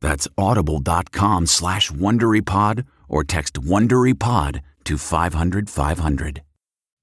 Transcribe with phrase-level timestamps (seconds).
[0.00, 6.42] That's audible.com slash WonderyPod or text WonderyPod to 500 500.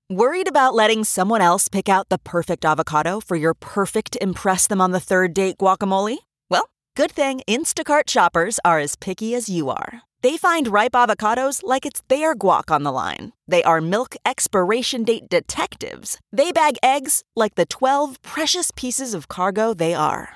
[0.09, 4.81] Worried about letting someone else pick out the perfect avocado for your perfect Impress Them
[4.81, 6.17] on the Third Date guacamole?
[6.49, 10.01] Well, good thing Instacart shoppers are as picky as you are.
[10.21, 13.33] They find ripe avocados like it's their guac on the line.
[13.47, 16.19] They are milk expiration date detectives.
[16.31, 20.35] They bag eggs like the 12 precious pieces of cargo they are.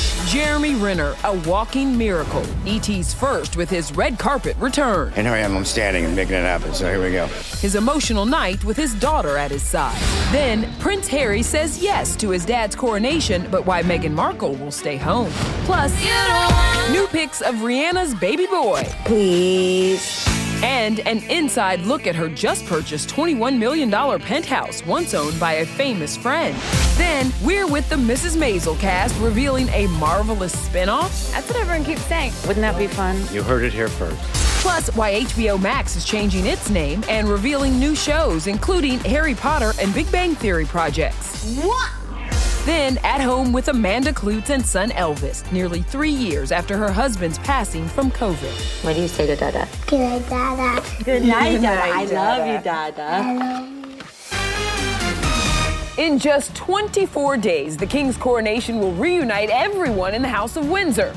[0.27, 2.45] Jeremy Renner, a walking miracle.
[2.65, 5.11] ET's first with his red carpet return.
[5.15, 6.73] And here I am, I'm standing and making it happen.
[6.73, 7.27] So here we go.
[7.59, 9.99] His emotional night with his daughter at his side.
[10.31, 14.95] Then, Prince Harry says yes to his dad's coronation, but why Meghan Markle will stay
[14.95, 15.31] home.
[15.65, 15.93] Plus,
[16.91, 18.83] new pics of Rihanna's baby boy.
[19.05, 20.40] Please.
[20.63, 25.65] And an inside look at her just purchased $21 million penthouse, once owned by a
[25.65, 26.55] famous friend.
[26.95, 28.37] Then, we're with the Mrs.
[28.37, 31.31] Maisel cast revealing a marvelous spinoff.
[31.31, 32.33] That's what everyone keeps saying.
[32.47, 33.17] Wouldn't that be fun?
[33.31, 34.21] You heard it here first.
[34.61, 39.73] Plus, why HBO Max is changing its name and revealing new shows, including Harry Potter
[39.79, 41.57] and Big Bang Theory projects.
[41.63, 41.91] What?
[42.65, 47.39] Then, at home with Amanda Kloots and son Elvis, nearly three years after her husband's
[47.39, 48.83] passing from COVID.
[48.85, 49.67] What do you say to Dada?
[49.87, 50.83] Good, Dada.
[51.03, 51.91] Good night, Dada.
[51.91, 53.67] I love you, Dada.
[55.97, 61.15] In just 24 days, the King's coronation will reunite everyone in the House of Windsor.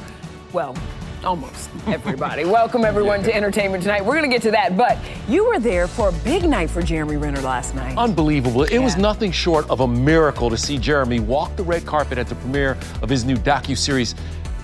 [0.55, 0.75] Well,
[1.25, 2.45] almost everybody.
[2.45, 4.05] Welcome, everyone, to Entertainment Tonight.
[4.05, 4.99] We're going to get to that, but
[5.29, 7.97] you were there for a big night for Jeremy Renner last night.
[7.97, 8.65] Unbelievable.
[8.65, 12.29] It was nothing short of a miracle to see Jeremy walk the red carpet at
[12.29, 14.15] the premiere of his new docu-series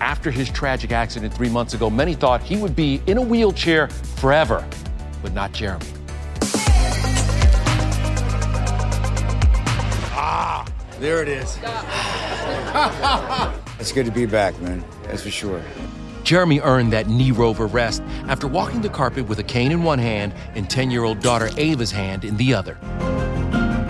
[0.00, 1.90] after his tragic accident three months ago.
[1.90, 4.66] Many thought he would be in a wheelchair forever,
[5.22, 5.86] but not Jeremy.
[10.12, 10.66] Ah,
[10.98, 11.58] there it is.
[13.80, 14.84] it's good to be back, man.
[15.04, 15.62] That's for sure.
[16.30, 19.98] Jeremy earned that knee rover rest after walking the carpet with a cane in one
[19.98, 22.74] hand and 10 year old daughter Ava's hand in the other.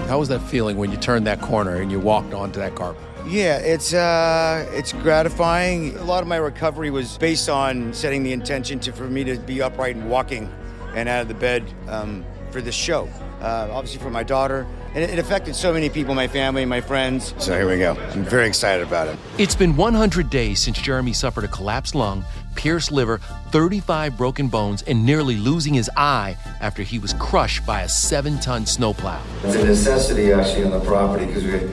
[0.08, 3.02] How was that feeling when you turned that corner and you walked onto that carpet?
[3.26, 5.94] Yeah, it's uh, it's gratifying.
[5.98, 9.36] A lot of my recovery was based on setting the intention to for me to
[9.36, 10.50] be upright and walking,
[10.94, 13.06] and out of the bed um, for this show.
[13.42, 16.80] Uh, obviously for my daughter, and it, it affected so many people, my family, my
[16.80, 17.34] friends.
[17.38, 17.96] So here we go.
[18.10, 19.18] I'm very excited about it.
[19.38, 22.22] It's been 100 days since Jeremy suffered a collapsed lung,
[22.54, 23.18] pierced liver,
[23.50, 28.38] 35 broken bones, and nearly losing his eye after he was crushed by a seven
[28.40, 29.20] ton snowplow.
[29.44, 31.70] It's a necessity actually on the property because we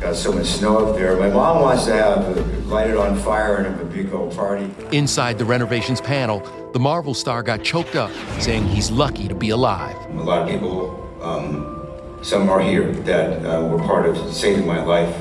[0.00, 1.16] got so much snow up there.
[1.16, 4.34] My mom wants to have it light it on fire and have a big old
[4.34, 4.70] party.
[4.92, 6.40] Inside the Rennervations panel,
[6.72, 9.96] the Marvel star got choked up, saying he's lucky to be alive.
[10.10, 11.88] A lot of people, um,
[12.22, 15.14] some are here that uh, were part of saving my life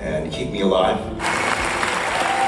[0.00, 0.98] and keep me alive.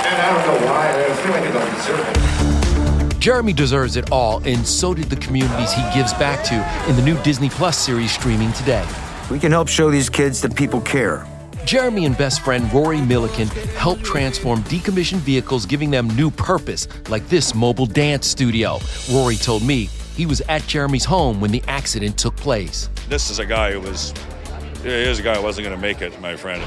[0.07, 1.05] And I don't know why.
[1.05, 3.21] I feel like I don't deserve it.
[3.21, 6.55] Jeremy deserves it all, and so did the communities he gives back to
[6.89, 8.87] in the new Disney Plus series streaming today.
[9.33, 11.27] We can help show these kids that people care.
[11.65, 17.29] Jeremy and best friend Rory Milliken helped transform decommissioned vehicles, giving them new purpose, like
[17.29, 18.79] this mobile dance studio.
[19.11, 22.89] Rory told me he was at Jeremy's home when the accident took place.
[23.09, 24.15] This is a guy who was,
[24.85, 26.63] he is a guy who wasn't going to make it, my friend.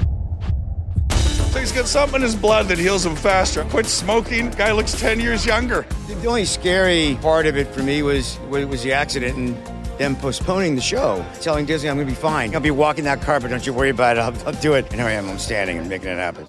[1.58, 3.64] He's got something in his blood that heals him faster.
[3.66, 4.50] Quit smoking.
[4.52, 5.86] Guy looks 10 years younger.
[6.08, 10.76] The only scary part of it for me was was the accident and them postponing
[10.76, 12.56] the show, telling Disney I'm going to be fine.
[12.56, 13.50] I'll be walking that carpet.
[13.52, 14.22] Don't you worry about it.
[14.22, 14.86] I'll, I'll do it.
[14.92, 15.30] And here I am.
[15.30, 16.48] I'm standing and making it happen.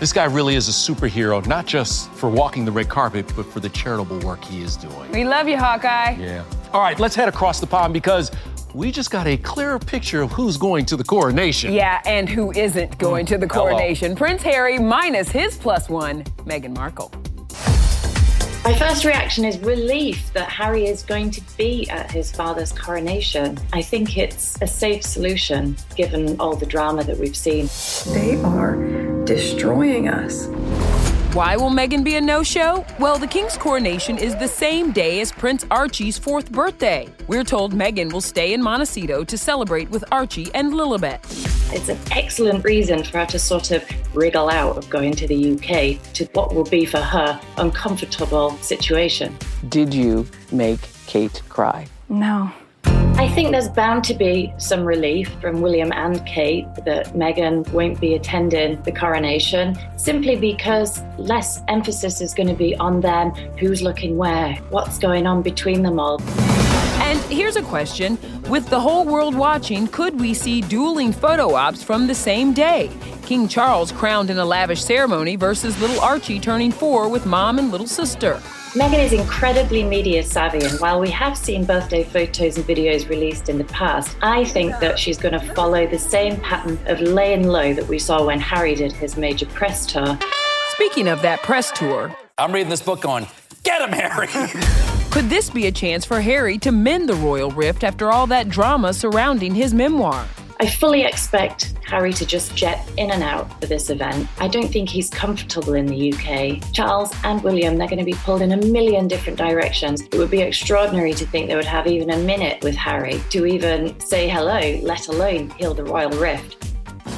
[0.00, 3.60] This guy really is a superhero, not just for walking the red carpet, but for
[3.60, 5.10] the charitable work he is doing.
[5.12, 6.16] We love you, Hawkeye.
[6.18, 6.44] Yeah.
[6.74, 8.30] All right, let's head across the pond because
[8.76, 11.72] we just got a clearer picture of who's going to the coronation.
[11.72, 13.70] Yeah, and who isn't going to the Hello.
[13.70, 14.14] coronation.
[14.14, 17.10] Prince Harry minus his plus one, Meghan Markle.
[18.64, 23.58] My first reaction is relief that Harry is going to be at his father's coronation.
[23.72, 27.70] I think it's a safe solution given all the drama that we've seen.
[28.12, 28.76] They are
[29.24, 30.48] destroying us.
[31.36, 32.82] Why will Meghan be a no show?
[32.98, 37.12] Well, the King's coronation is the same day as Prince Archie's fourth birthday.
[37.28, 41.20] We're told Meghan will stay in Montecito to celebrate with Archie and Lilibet.
[41.74, 43.84] It's an excellent reason for her to sort of
[44.16, 49.36] wriggle out of going to the UK to what will be for her uncomfortable situation.
[49.68, 51.86] Did you make Kate cry?
[52.08, 52.50] No.
[53.18, 57.98] I think there's bound to be some relief from William and Kate that Meghan won't
[57.98, 63.80] be attending the coronation simply because less emphasis is going to be on them, who's
[63.80, 66.20] looking where, what's going on between them all.
[67.00, 68.18] And here's a question
[68.50, 72.90] With the whole world watching, could we see dueling photo ops from the same day?
[73.22, 77.70] King Charles crowned in a lavish ceremony versus little Archie turning four with mom and
[77.70, 78.42] little sister.
[78.76, 83.48] Meghan is incredibly media savvy, and while we have seen birthday photos and videos released
[83.48, 87.48] in the past, I think that she's going to follow the same pattern of laying
[87.48, 90.18] low that we saw when Harry did his major press tour.
[90.72, 93.26] Speaking of that press tour, I'm reading this book on
[93.62, 94.26] get him, Harry!
[95.10, 98.50] could this be a chance for Harry to mend the royal rift after all that
[98.50, 100.26] drama surrounding his memoir?
[100.58, 104.26] I fully expect Harry to just jet in and out for this event.
[104.38, 106.72] I don't think he's comfortable in the UK.
[106.72, 110.00] Charles and William, they're going to be pulled in a million different directions.
[110.00, 113.44] It would be extraordinary to think they would have even a minute with Harry to
[113.44, 116.64] even say hello, let alone heal the royal rift.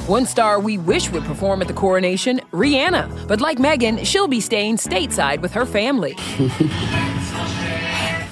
[0.07, 3.27] One star we wish would perform at the coronation, Rihanna.
[3.27, 6.17] But like Meghan, she'll be staying stateside with her family.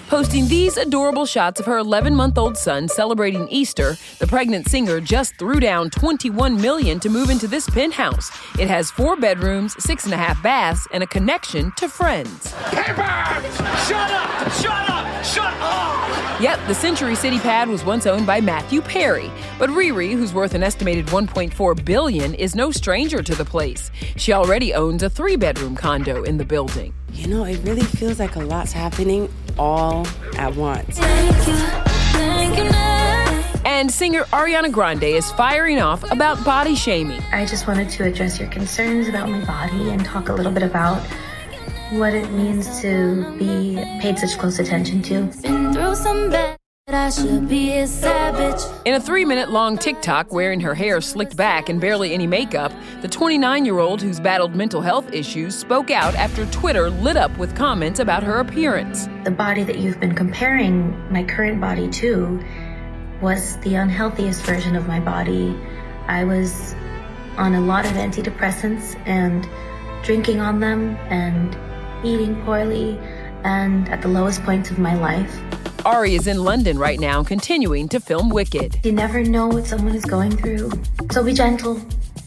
[0.08, 5.02] Posting these adorable shots of her 11 month old son celebrating Easter, the pregnant singer
[5.02, 8.32] just threw down 21 million to move into this penthouse.
[8.58, 12.56] It has four bedrooms, six and a half baths, and a connection to friends.
[12.72, 13.44] Shut up!
[14.54, 15.26] Shut up!
[15.26, 16.42] Shut up!
[16.42, 20.54] Yep, the Century City pad was once owned by Matthew Perry, but Riri, who's worth
[20.54, 23.92] an estimated 1.4 billion, is no stranger to the place.
[24.16, 26.94] She already owns a three-bedroom condo in the building.
[27.12, 29.28] You know, it really feels like a lot's happening
[29.58, 30.08] all
[30.38, 31.00] at once.
[33.66, 37.22] And singer Ariana Grande is firing off about body shaming.
[37.32, 40.64] I just wanted to address your concerns about my body and talk a little bit
[40.64, 41.00] about
[41.92, 46.57] what it means to be paid such close attention to.
[48.86, 52.72] In a three minute long TikTok wearing her hair slicked back and barely any makeup,
[53.02, 57.38] the 29 year old who's battled mental health issues spoke out after Twitter lit up
[57.38, 59.10] with comments about her appearance.
[59.26, 62.42] The body that you've been comparing my current body to
[63.22, 65.60] was the unhealthiest version of my body.
[66.08, 66.74] I was
[67.36, 69.46] on a lot of antidepressants and
[70.06, 71.54] drinking on them and
[72.06, 72.98] eating poorly
[73.44, 75.40] and at the lowest points of my life.
[75.86, 78.80] Ari is in London right now, continuing to film Wicked.
[78.84, 80.72] You never know what someone is going through,
[81.12, 81.82] so be gentle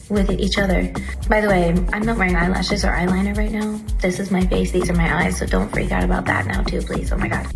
[0.09, 0.93] with each other.
[1.29, 3.81] By the way, I'm not wearing eyelashes or eyeliner right now.
[4.00, 6.62] This is my face, these are my eyes, so don't freak out about that now,
[6.62, 7.12] too, please.
[7.12, 7.47] Oh my god.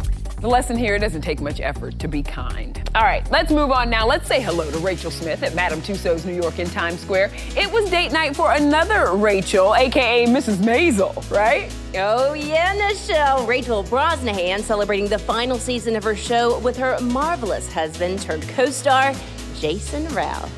[0.44, 2.78] The lesson here it doesn't take much effort to be kind.
[2.94, 4.06] All right, let's move on now.
[4.06, 7.30] Let's say hello to Rachel Smith at Madame Tussauds New York in Times Square.
[7.56, 10.56] It was date night for another Rachel, aka Mrs.
[10.56, 11.74] Maisel, right?
[11.94, 13.46] Oh, yeah, Michelle.
[13.46, 18.66] Rachel Brosnahan celebrating the final season of her show with her marvelous husband turned co
[18.66, 19.14] star,
[19.56, 20.52] Jason Ralph.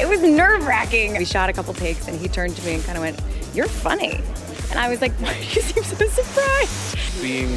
[0.00, 1.18] It was nerve wracking.
[1.18, 3.20] We shot a couple takes and he turned to me and kind of went,
[3.54, 4.22] You're funny.
[4.70, 6.98] And I was like, Why do you seem so surprised?
[7.20, 7.48] being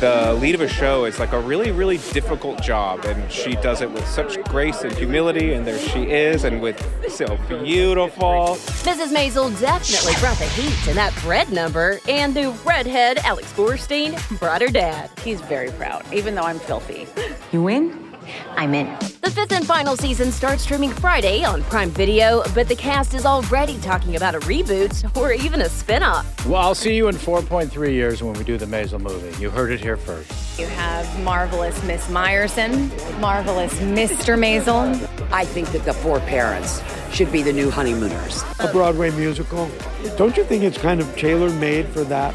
[0.00, 3.80] the lead of a show is like a really, really difficult job, and she does
[3.80, 6.78] it with such grace and humility, and there she is, and with
[7.10, 8.56] so beautiful.
[8.84, 9.12] Mrs.
[9.12, 14.60] Maisel definitely brought the heat in that bread number, and the redhead Alex Borstein brought
[14.60, 15.10] her dad.
[15.24, 17.06] He's very proud, even though I'm filthy.
[17.50, 18.07] You win?
[18.56, 18.86] I'm in.
[19.20, 23.26] The fifth and final season starts streaming Friday on Prime Video, but the cast is
[23.26, 26.24] already talking about a reboot or even a spinoff.
[26.46, 29.38] Well, I'll see you in 4.3 years when we do the Maisel movie.
[29.40, 30.58] You heard it here first.
[30.58, 34.38] You have marvelous Miss Meyerson, marvelous Mr.
[34.38, 34.94] Maisel.
[35.32, 36.82] I think that the four parents
[37.12, 38.42] should be the new honeymooners.
[38.60, 39.70] A Broadway musical.
[40.16, 42.34] Don't you think it's kind of tailor made for that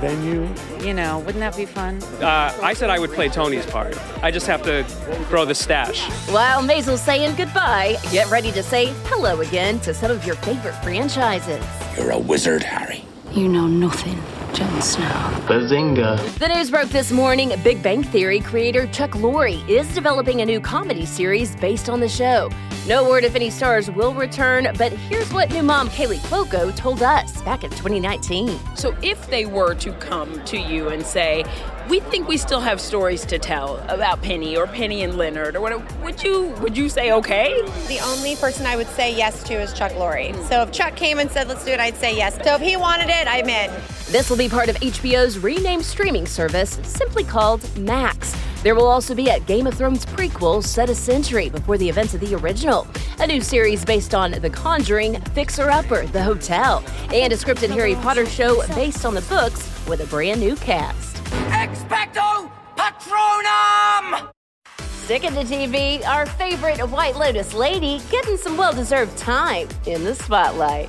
[0.00, 0.48] venue?
[0.80, 2.02] You know, wouldn't that be fun?
[2.20, 3.96] Uh, I said I would play Tony's part.
[4.22, 4.84] I just have to
[5.28, 6.08] grow the stash.
[6.30, 10.74] While Maisel's saying goodbye, get ready to say hello again to some of your favorite
[10.82, 11.64] franchises.
[11.96, 13.04] You're a wizard, Harry.
[13.32, 14.20] You know nothing,
[14.54, 15.04] Jon Snow.
[15.46, 16.38] Bazinga.
[16.38, 17.52] The news broke this morning.
[17.64, 22.08] Big Bang Theory creator Chuck Lorre is developing a new comedy series based on the
[22.08, 22.50] show.
[22.86, 27.02] No word if any stars will return, but here's what new mom Kaley Cuoco told
[27.02, 28.60] us back in 2019.
[28.76, 31.46] So if they were to come to you and say,
[31.88, 35.62] we think we still have stories to tell about Penny or Penny and Leonard or
[35.62, 37.54] whatever, would you would you say okay?
[37.88, 40.34] The only person I would say yes to is Chuck Lorre.
[40.34, 40.44] Hmm.
[40.44, 42.36] So if Chuck came and said let's do it, I'd say yes.
[42.44, 43.70] So if he wanted it, I'm in.
[44.10, 48.36] This will be part of HBO's renamed streaming service, simply called Max.
[48.64, 52.14] There will also be a Game of Thrones prequel set a century before the events
[52.14, 52.86] of the original,
[53.20, 57.94] a new series based on The Conjuring, Fixer Upper, The Hotel, and a scripted Harry
[57.96, 61.16] Potter show based on the books with a brand new cast.
[61.50, 64.30] Expecto Patronum!
[64.78, 70.04] Sticking to the TV, our favorite White Lotus lady getting some well deserved time in
[70.04, 70.88] the spotlight.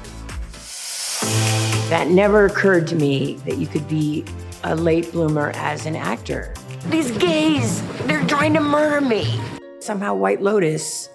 [1.89, 4.23] That never occurred to me that you could be
[4.63, 6.53] a late bloomer as an actor.
[6.87, 9.39] These gays, they're trying to murder me.
[9.79, 11.09] Somehow, White Lotus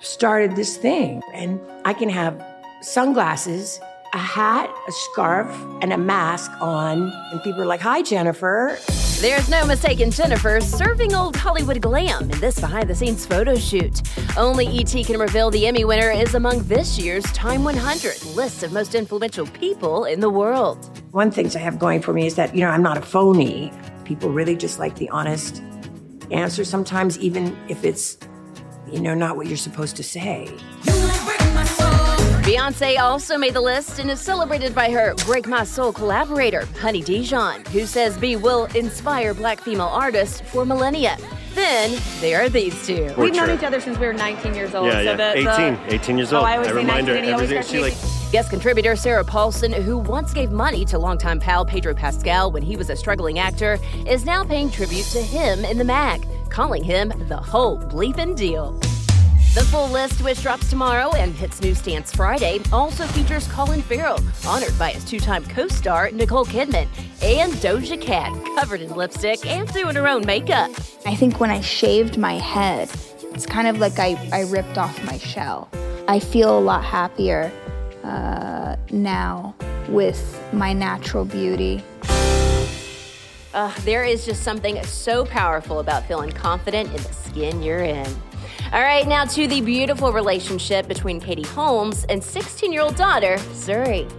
[0.00, 2.44] started this thing, and I can have
[2.82, 3.80] sunglasses,
[4.12, 5.48] a hat, a scarf,
[5.82, 8.76] and a mask on, and people are like, Hi, Jennifer.
[9.20, 14.02] There's no mistaking Jennifer serving old Hollywood glam in this behind the scenes photo shoot.
[14.36, 18.72] Only ET can reveal the Emmy winner is among this year's Time 100 list of
[18.72, 21.00] most influential people in the world.
[21.12, 23.72] One thing I have going for me is that, you know, I'm not a phony.
[24.04, 25.62] People really just like the honest
[26.30, 28.18] answer sometimes, even if it's,
[28.90, 30.48] you know, not what you're supposed to say.
[32.44, 37.02] Beyonce also made the list and is celebrated by her Break My Soul collaborator, Honey
[37.02, 41.16] Dijon, who says B will inspire black female artists for millennia.
[41.54, 43.14] Then there are these two.
[43.16, 44.88] We've known each other since we were 19 years old.
[44.88, 45.16] Yeah, so yeah.
[45.16, 45.88] the, 18.
[45.88, 46.44] the, 18 years old.
[46.44, 46.46] Oh, old.
[46.46, 47.68] I always say 19 and he always every day.
[47.68, 51.94] corrects She like Guest contributor Sarah Paulson, who once gave money to longtime pal Pedro
[51.94, 55.84] Pascal when he was a struggling actor, is now paying tribute to him in the
[55.84, 58.72] mag, calling him the whole bleeping deal.
[59.54, 64.76] The full list, which drops tomorrow and hits newsstands Friday, also features Colin Farrell, honored
[64.80, 66.88] by his two time co star Nicole Kidman,
[67.22, 70.72] and Doja Cat, covered in lipstick and doing her own makeup.
[71.06, 72.90] I think when I shaved my head,
[73.32, 75.68] it's kind of like I, I ripped off my shell.
[76.08, 77.52] I feel a lot happier
[78.04, 79.54] uh, now
[79.88, 81.82] with my natural beauty.
[83.52, 88.06] Uh, there is just something so powerful about feeling confident in the skin you're in.
[88.72, 93.36] All right, now to the beautiful relationship between Katie Holmes and 16 year old daughter,
[93.52, 94.10] Suri.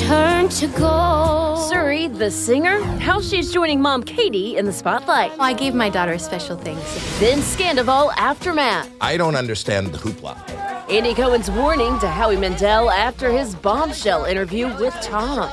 [0.00, 1.70] Turn to gold.
[1.72, 5.32] Suri, the singer, how she's joining mom Katie in the spotlight.
[5.40, 6.82] I gave my daughter special things.
[7.18, 8.90] Then Scandoval aftermath.
[9.00, 10.61] I don't understand the hoopla.
[10.88, 15.48] Andy Cohen's warning to Howie Mandel after his bombshell interview with Tom.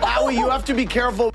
[0.00, 1.32] Howie, you have to be careful.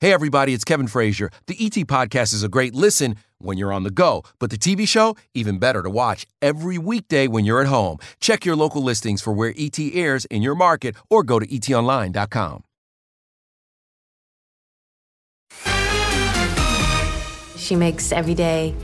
[0.00, 1.30] Hey, everybody, it's Kevin Frazier.
[1.46, 4.86] The ET Podcast is a great listen when you're on the go, but the TV
[4.86, 7.98] show, even better to watch every weekday when you're at home.
[8.20, 12.64] Check your local listings for where ET airs in your market or go to etonline.com.
[17.56, 18.74] She makes every day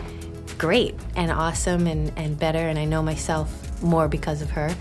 [0.61, 4.73] great and awesome and, and better, and I know myself more because of her.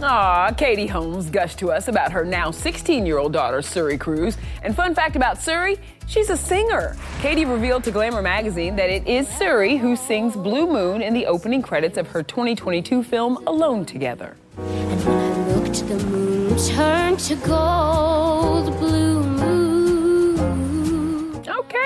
[0.00, 4.38] Aw, Katie Holmes gushed to us about her now 16 year old daughter, Suri Cruise.
[4.62, 6.96] And fun fact about Suri, she's a singer.
[7.20, 11.26] Katie revealed to Glamour magazine that it is Suri who sings Blue Moon in the
[11.26, 14.36] opening credits of her 2022 film Alone Together.
[14.56, 19.13] Looked the moon turn to gold, blue moon.
[19.13, 19.13] Okay,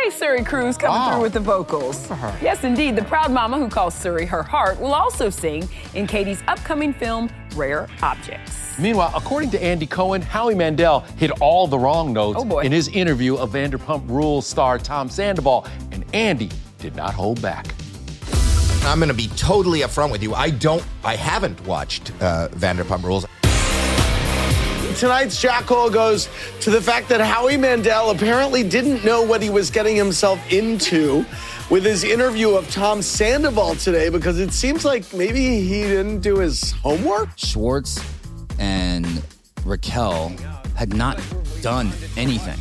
[0.02, 1.11] Hey, Suri Cruise coming Wow.
[1.14, 2.09] through with the vocals.
[2.40, 2.95] Yes, indeed.
[2.95, 7.28] The proud mama who calls Suri her heart will also sing in Katie's upcoming film,
[7.57, 8.78] Rare Objects.
[8.78, 13.37] Meanwhile, according to Andy Cohen, Howie Mandel hit all the wrong notes in his interview
[13.37, 17.75] of Vanderpump Rules star Tom Sandoval, and Andy did not hold back.
[18.85, 20.33] I'm going to be totally upfront with you.
[20.33, 23.26] I don't, I haven't watched uh, Vanderpump Rules.
[24.99, 26.28] Tonight's Jack goes
[26.61, 31.25] to the fact that Howie Mandel apparently didn't know what he was getting himself into
[31.71, 36.38] with his interview of Tom Sandoval today because it seems like maybe he didn't do
[36.38, 37.28] his homework.
[37.37, 38.00] Schwartz
[38.59, 39.23] and
[39.64, 40.33] Raquel
[40.75, 41.23] had not
[41.62, 42.59] done anything,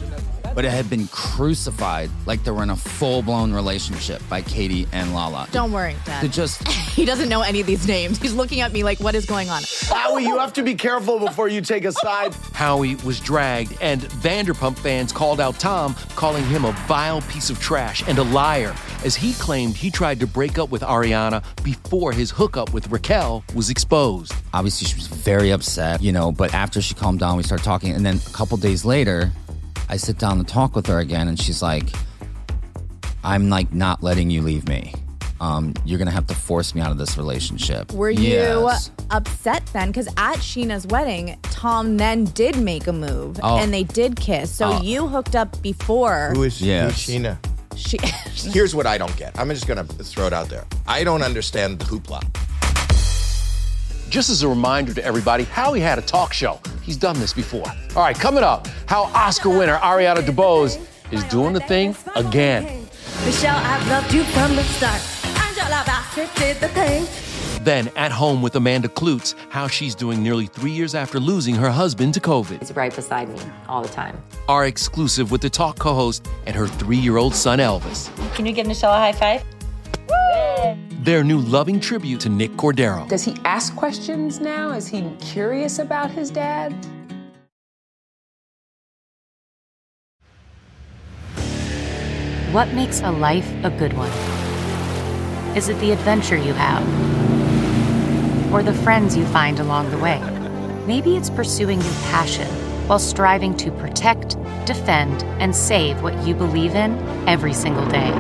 [0.58, 4.88] but it had been crucified like they were in a full blown relationship by Katie
[4.92, 5.48] and Lala.
[5.52, 6.22] Don't worry, Dad.
[6.22, 8.18] To just he doesn't know any of these names.
[8.18, 9.62] He's looking at me like, what is going on?
[9.84, 12.34] Howie, you have to be careful before you take a side.
[12.54, 17.60] Howie was dragged, and Vanderpump fans called out Tom, calling him a vile piece of
[17.60, 22.12] trash and a liar, as he claimed he tried to break up with Ariana before
[22.12, 24.34] his hookup with Raquel was exposed.
[24.56, 27.94] Obviously, she was very upset, you know, but after she calmed down, we started talking.
[27.94, 29.32] And then a couple days later,
[29.89, 31.89] I sit down to talk with her again, and she's like,
[33.24, 34.94] I'm like not letting you leave me.
[35.39, 37.91] Um, you're gonna have to force me out of this relationship.
[37.94, 38.89] Were Yes.
[38.89, 39.89] you upset then?
[39.89, 43.58] Because at Scheana's wedding, Tom then did make a move Oh.
[43.58, 44.50] and they did kiss.
[44.51, 44.82] So Oh.
[44.82, 46.32] you hooked up before.
[46.34, 47.06] Who is Yes.
[47.06, 47.38] who's Scheana?
[47.75, 48.00] She-
[48.50, 49.38] Here's what I don't get.
[49.39, 50.65] I'm just going to throw it out there.
[50.88, 52.24] I don't understand the hoopla.
[54.10, 56.60] Just as a reminder to everybody, Howie had a talk show.
[56.82, 57.68] He's done this before.
[57.96, 62.88] All right, coming up, how Oscar winner Ariana DeBose is doing the thing again.
[63.26, 65.02] Michelle, I've loved you from the start.
[65.46, 67.06] Angela Bassett did the thing.
[67.64, 71.70] Then, at home with Amanda Kloots, how she's doing nearly three years after losing her
[71.70, 72.60] husband to COVID.
[72.60, 74.22] He's right beside me all the time.
[74.48, 78.10] Our exclusive with the talk co host and her three year old son Elvis.
[78.36, 80.87] Can you give Michelle a high five?
[81.08, 83.08] Their new loving tribute to Nick Cordero.
[83.08, 84.72] Does he ask questions now?
[84.72, 86.74] Is he curious about his dad?
[92.52, 94.12] What makes a life a good one?
[95.56, 96.84] Is it the adventure you have?
[98.54, 100.20] Or the friends you find along the way?
[100.86, 102.50] Maybe it's pursuing your passion
[102.90, 104.36] while striving to protect,
[104.66, 107.00] defend, and save what you believe in
[107.30, 108.12] every single day.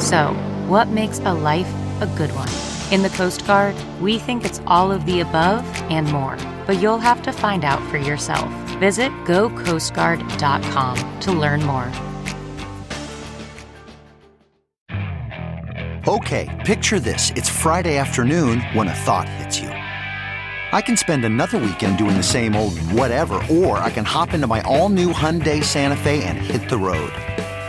[0.00, 0.36] So,
[0.70, 1.68] what makes a life
[2.00, 2.48] a good one?
[2.92, 6.98] In the Coast Guard, we think it's all of the above and more, but you'll
[6.98, 8.48] have to find out for yourself.
[8.78, 11.90] Visit gocoastguard.com to learn more.
[16.06, 17.32] Okay, picture this.
[17.34, 19.68] It's Friday afternoon when a thought hits you.
[19.68, 24.46] I can spend another weekend doing the same old whatever, or I can hop into
[24.46, 27.12] my all new Hyundai Santa Fe and hit the road.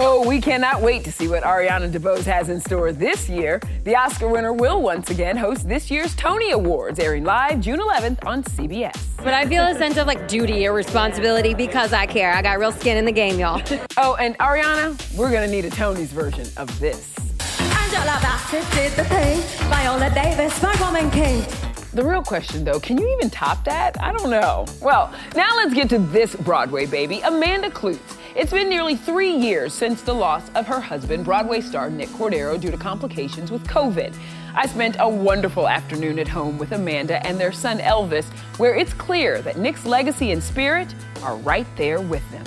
[0.00, 3.60] Oh, we cannot wait to see what Ariana DeBose has in store this year.
[3.82, 8.24] The Oscar winner will once again host this year's Tony Awards, airing live June 11th
[8.24, 8.96] on CBS.
[9.16, 12.32] But I feel a sense of like duty or responsibility because I care.
[12.32, 13.60] I got real skin in the game, y'all.
[13.96, 17.12] Oh, and Ariana, we're gonna need a Tony's version of this.
[17.58, 19.40] Angela Bassett did the thing.
[19.68, 21.44] Viola Davis, my woman king.
[21.92, 24.00] The real question, though, can you even top that?
[24.00, 24.66] I don't know.
[24.80, 28.17] Well, now let's get to this Broadway baby, Amanda Kloots.
[28.38, 32.58] It's been nearly three years since the loss of her husband, Broadway star Nick Cordero,
[32.58, 34.14] due to complications with COVID.
[34.54, 38.26] I spent a wonderful afternoon at home with Amanda and their son Elvis,
[38.58, 42.44] where it's clear that Nick's legacy and spirit are right there with them.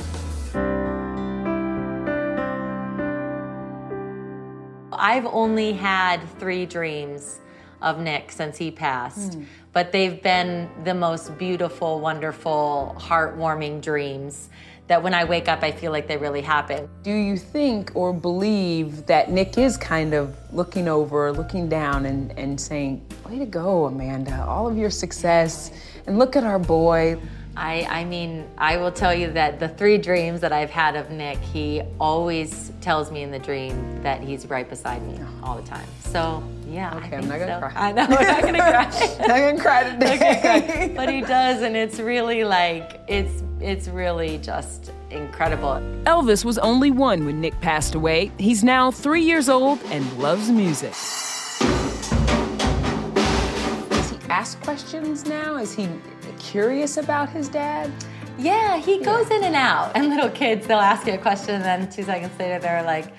[4.94, 7.42] I've only had three dreams
[7.82, 9.44] of Nick since he passed, hmm.
[9.74, 14.50] But they've been the most beautiful, wonderful, heartwarming dreams
[14.88, 16.90] that when I wake up, I feel like they really happen.
[17.02, 22.38] Do you think or believe that Nick is kind of looking over, looking down, and,
[22.38, 25.72] and saying, Way to go, Amanda, all of your success,
[26.08, 27.18] and look at our boy?
[27.56, 31.10] I, I mean, I will tell you that the three dreams that I've had of
[31.10, 35.68] Nick, he always tells me in the dream that he's right beside me all the
[35.68, 35.88] time.
[36.00, 36.96] So, yeah.
[36.98, 37.60] Okay, I I'm think not gonna so.
[37.60, 37.72] cry.
[37.76, 39.18] I know, I'm not gonna cry.
[39.20, 40.08] I'm not gonna cry today.
[40.08, 40.94] Not gonna cry.
[40.96, 45.74] But he does, and it's really like, it's, it's really just incredible.
[46.06, 48.32] Elvis was only one when Nick passed away.
[48.38, 50.94] He's now three years old and loves music.
[53.90, 55.58] Does he ask questions now?
[55.58, 55.90] Is he
[56.40, 57.92] curious about his dad?
[58.38, 59.92] Yeah, he goes in and out.
[59.96, 63.14] And little kids, they'll ask you a question, and then two seconds later, they're like,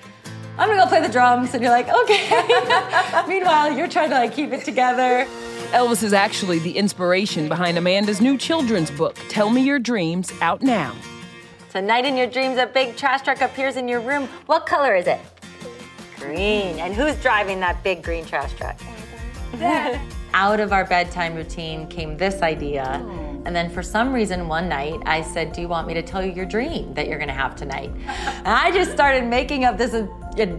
[0.57, 1.53] I'm gonna go play the drums.
[1.53, 2.29] And you're like, okay.
[3.27, 5.25] Meanwhile, you're trying to like keep it together.
[5.71, 10.61] Elvis is actually the inspiration behind Amanda's new children's book, Tell Me Your Dreams, out
[10.61, 10.95] now.
[11.71, 14.27] Tonight in your dreams, a big trash truck appears in your room.
[14.45, 15.19] What color is it?
[16.19, 16.77] Green.
[16.77, 18.79] And who's driving that big green trash truck?
[20.35, 23.01] Out of our bedtime routine came this idea.
[23.45, 26.23] And then for some reason, one night, I said, Do you want me to tell
[26.25, 27.91] you your dream that you're gonna have tonight?
[28.07, 30.07] And I just started making up this, uh,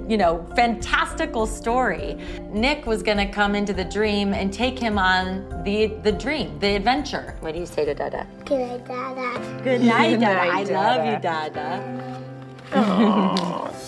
[0.09, 2.19] you know, fantastical story.
[2.51, 6.77] Nick was gonna come into the dream and take him on the, the dream, the
[6.77, 7.37] adventure.
[7.41, 8.27] What do you say to Dada?
[8.45, 9.63] Good night, Dada.
[9.65, 10.41] Good night, Good Dada.
[10.53, 11.11] I love Dada.
[11.11, 12.21] you, Dada.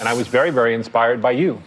[0.00, 1.62] And I was very, very inspired by you.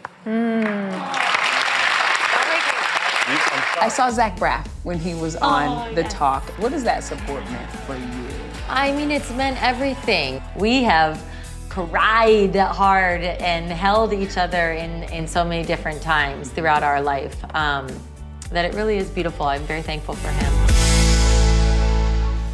[3.82, 6.44] I saw Zach Braff when he was on The Talk.
[6.60, 8.28] What does that support meant for you?
[8.68, 10.42] I mean, it's meant everything.
[10.58, 11.24] We have
[11.70, 17.38] cried hard and held each other in, in so many different times throughout our life
[17.56, 17.88] um,
[18.52, 19.46] that it really is beautiful.
[19.46, 20.54] I'm very thankful for him.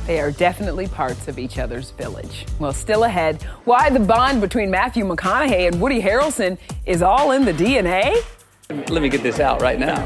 [0.06, 2.46] They are definitely parts of each other's village.
[2.60, 7.46] Well, still ahead, why the bond between Matthew McConaughey and Woody Harrelson is all in
[7.46, 8.16] the DNA?
[8.70, 10.06] Let me get this out right now.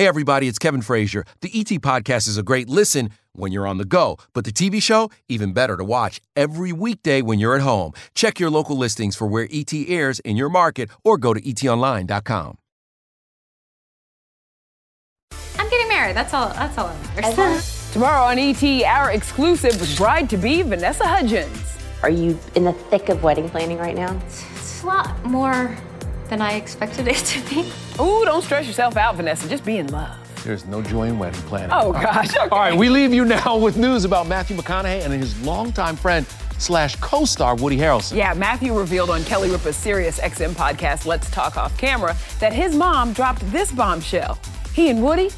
[0.00, 1.26] Hey, everybody, it's Kevin Frazier.
[1.42, 4.82] The ET Podcast is a great listen when you're on the go, but the TV
[4.82, 7.92] show, even better to watch every weekday when you're at home.
[8.14, 12.56] Check your local listings for where ET airs in your market or go to etonline.com.
[15.58, 16.16] I'm getting married.
[16.16, 16.48] That's all.
[16.48, 17.92] That's all that matters.
[17.92, 21.76] Tomorrow on ET, our exclusive with bride to be Vanessa Hudgens.
[22.02, 24.18] Are you in the thick of wedding planning right now?
[24.24, 25.76] It's a lot more
[26.30, 27.60] than I expected it to be.
[28.00, 29.48] Ooh, don't stress yourself out, Vanessa.
[29.48, 30.16] Just be in love.
[30.44, 31.70] There's no joy in wedding planning.
[31.72, 32.34] Oh, gosh.
[32.36, 36.24] All right, we leave you now with news about Matthew McConaughey and his longtime friend
[36.56, 38.16] slash co-star Woody Harrelson.
[38.16, 42.74] Yeah, Matthew revealed on Kelly Ripa's Sirius XM podcast, Let's Talk Off Camera, that his
[42.74, 44.38] mom dropped this bombshell.
[44.72, 45.30] He and Woody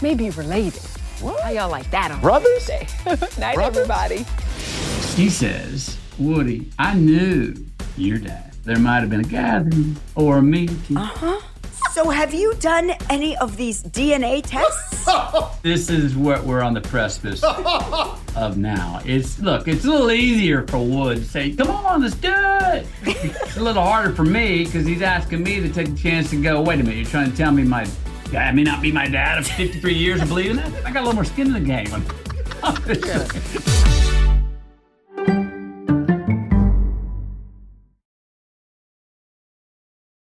[0.00, 0.82] may be related.
[1.20, 1.40] What?
[1.42, 2.66] How y'all like that on Brothers?
[2.66, 2.86] Tuesday?
[3.40, 3.76] Night, Brothers?
[3.78, 4.24] everybody.
[5.16, 7.54] He says, Woody, I knew
[7.96, 8.45] your dad.
[8.66, 10.96] There might have been a gathering or a meeting.
[10.96, 11.40] Uh huh.
[11.92, 15.08] So, have you done any of these DNA tests?
[15.62, 19.00] This is what we're on the precipice of now.
[19.04, 22.86] It's look, it's a little easier for Wood to say, "Come on, let's do it."
[23.04, 26.42] It's a little harder for me because he's asking me to take a chance to
[26.42, 26.60] go.
[26.60, 27.86] Wait a minute, you're trying to tell me my
[28.32, 30.72] guy may not be my dad of 53 years of believing that?
[30.84, 32.04] I got a little more skin in the game.